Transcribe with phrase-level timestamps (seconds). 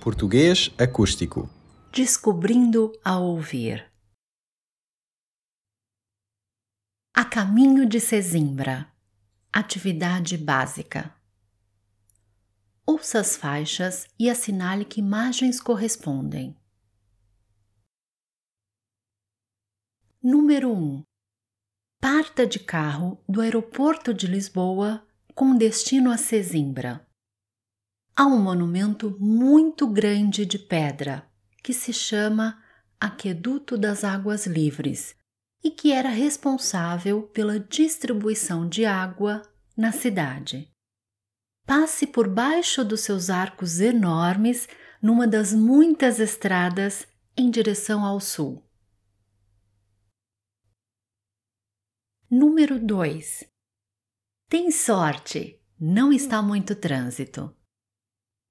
[0.00, 1.50] Português acústico.
[1.92, 3.92] Descobrindo a ouvir.
[7.12, 8.90] A caminho de Sesimbra.
[9.52, 11.12] Atividade básica.
[12.86, 16.56] Ouça as faixas e assinale que imagens correspondem.
[20.22, 21.02] Número 1.
[22.00, 25.04] Parta de carro do aeroporto de Lisboa
[25.34, 27.07] com destino a Sesimbra
[28.18, 31.24] há um monumento muito grande de pedra
[31.62, 32.60] que se chama
[32.98, 35.14] Aqueduto das Águas Livres
[35.62, 39.42] e que era responsável pela distribuição de água
[39.76, 40.68] na cidade.
[41.64, 44.68] Passe por baixo dos seus arcos enormes
[45.00, 48.68] numa das muitas estradas em direção ao sul.
[52.28, 53.44] Número 2.
[54.48, 57.54] Tem sorte, não está muito trânsito.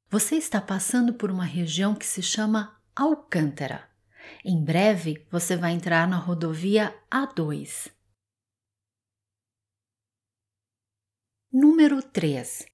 [0.09, 3.89] Você está passando por uma região que se chama Alcântara.
[4.43, 7.91] Em breve você vai entrar na rodovia A2.
[11.51, 12.65] Número 3.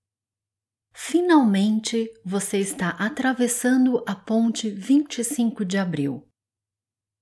[0.93, 6.27] Finalmente você está atravessando a ponte 25 de abril.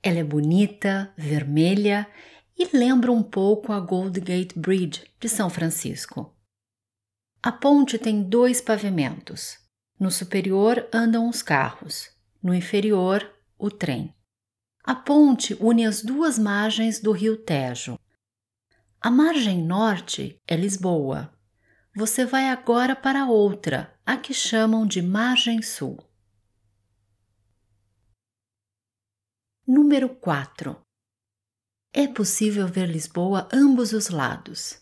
[0.03, 2.05] Ela é bonita, vermelha
[2.57, 6.35] e lembra um pouco a Gold Gate Bridge de São Francisco.
[7.41, 9.61] A ponte tem dois pavimentos,
[10.01, 12.09] no superior andam os carros,
[12.41, 14.11] no inferior, o trem.
[14.83, 17.99] A ponte une as duas margens do rio Tejo.
[18.99, 21.31] A margem norte é Lisboa.
[21.95, 26.03] Você vai agora para outra, a que chamam de margem sul.
[29.67, 30.81] Número 4.
[31.93, 34.81] É possível ver Lisboa ambos os lados.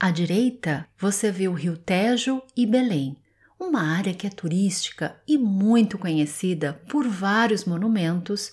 [0.00, 3.22] À direita, você vê o rio Tejo e Belém,
[3.58, 8.52] uma área que é turística e muito conhecida por vários monumentos,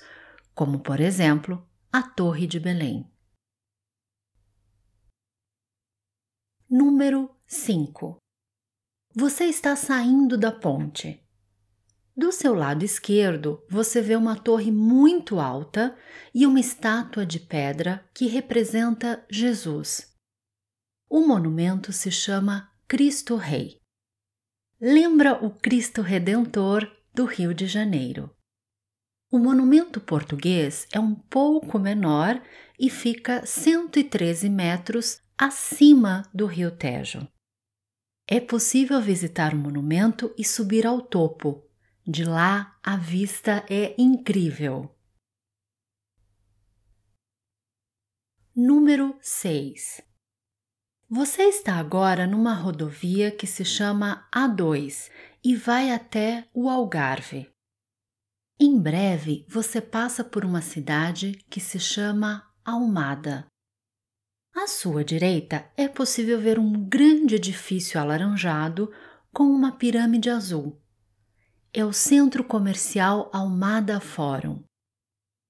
[0.55, 3.09] como por exemplo a Torre de Belém.
[6.69, 8.17] Número 5.
[9.15, 11.19] Você está saindo da ponte.
[12.15, 15.95] Do seu lado esquerdo, você vê uma torre muito alta
[16.33, 20.15] e uma estátua de pedra que representa Jesus.
[21.09, 23.82] O monumento se chama Cristo Rei
[24.85, 28.29] lembra o Cristo Redentor do Rio de Janeiro.
[29.31, 32.43] O monumento português é um pouco menor
[32.77, 37.25] e fica 113 metros acima do Rio Tejo.
[38.27, 41.65] É possível visitar o monumento e subir ao topo.
[42.05, 44.93] De lá, a vista é incrível.
[48.53, 50.12] Número 6
[51.13, 55.11] você está agora numa rodovia que se chama A2
[55.43, 57.47] e vai até o Algarve.
[58.59, 63.45] Em breve você passa por uma cidade que se chama Almada.
[64.55, 68.91] À sua direita é possível ver um grande edifício alaranjado
[69.31, 70.81] com uma pirâmide azul.
[71.71, 74.63] É o centro comercial Almada Fórum.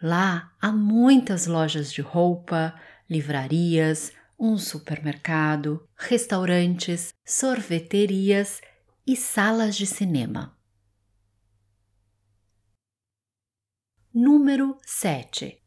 [0.01, 2.77] Lá há muitas lojas de roupa,
[3.09, 4.11] livrarias,
[4.43, 8.59] um supermercado, restaurantes, sorveterias
[9.07, 10.53] e salas de cinema.
[14.13, 15.63] Número 7.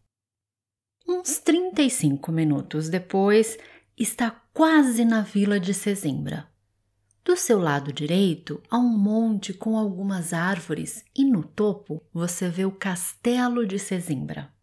[1.08, 3.56] Uns 35 minutos depois,
[3.96, 6.46] está quase na vila de Sesimbra.
[7.24, 12.66] Do seu lado direito há um monte com algumas árvores e no topo você vê
[12.66, 14.54] o castelo de Sesimbra.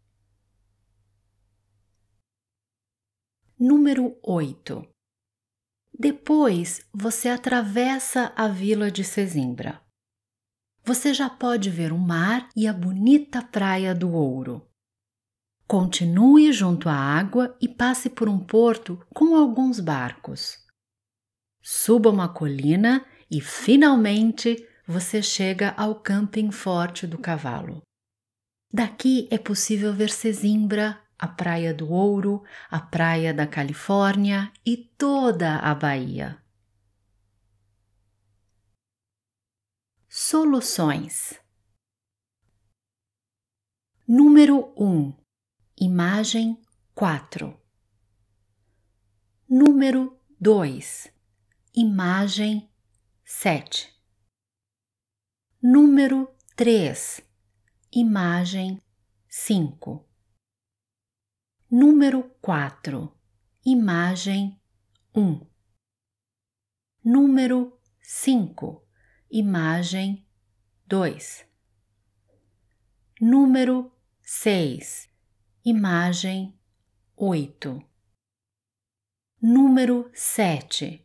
[3.65, 4.85] Número 8.
[5.97, 9.81] Depois você atravessa a vila de Sesimbra.
[10.83, 14.69] Você já pode ver o mar e a bonita praia do Ouro.
[15.65, 20.57] Continue junto à água e passe por um porto com alguns barcos.
[21.61, 27.81] Suba uma colina e finalmente você chega ao camping forte do cavalo.
[28.69, 35.57] Daqui é possível ver Sesimbra, a Praia do Ouro, a Praia da Califórnia e toda
[35.57, 36.37] a Bahia.
[40.09, 41.41] Soluções.
[44.07, 45.13] Número 1
[45.79, 46.61] Imagem
[46.93, 47.57] 4
[49.49, 51.11] Número 2
[51.73, 52.69] Imagem
[53.23, 53.91] 7
[55.61, 57.21] Número 3
[57.93, 58.81] Imagem
[59.29, 60.12] 5
[61.75, 63.11] Número 4.
[63.65, 64.61] Imagem
[65.15, 65.41] 1.
[67.03, 68.87] Número 5.
[69.31, 70.23] Imagem 2.
[70.87, 71.45] 2.
[73.19, 73.91] Número
[74.21, 75.09] 6.
[75.65, 76.53] Imagem
[77.15, 77.83] 8.
[79.41, 81.03] Número 7.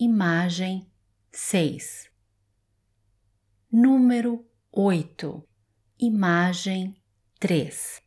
[0.00, 0.90] Imagem
[1.30, 2.10] 6.
[3.70, 5.48] Número 8.
[6.00, 6.96] Imagem
[7.38, 8.02] 3.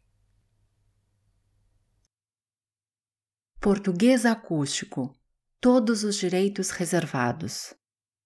[3.65, 5.11] Português acústico.
[5.59, 7.73] Todos os direitos reservados.